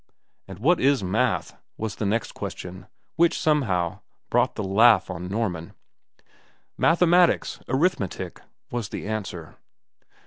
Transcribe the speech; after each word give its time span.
"And 0.47 0.57
what 0.57 0.79
is 0.79 1.03
math?" 1.03 1.55
was 1.77 1.93
the 1.97 2.07
next 2.07 2.31
question, 2.31 2.87
which, 3.17 3.39
somehow, 3.39 3.99
brought 4.31 4.55
the 4.55 4.63
laugh 4.63 5.11
on 5.11 5.27
Norman. 5.27 5.73
"Mathematics, 6.75 7.59
arithmetic," 7.67 8.41
was 8.71 8.89
the 8.89 9.05
answer. 9.07 9.57